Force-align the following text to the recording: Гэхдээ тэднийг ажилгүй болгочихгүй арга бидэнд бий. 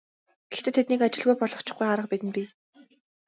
Гэхдээ 0.51 0.73
тэднийг 0.75 1.01
ажилгүй 1.05 1.35
болгочихгүй 1.39 1.87
арга 1.89 2.07
бидэнд 2.11 2.33
бий. 2.35 2.47